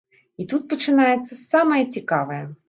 [0.43, 2.41] І тут пачынаецца самае цікавае.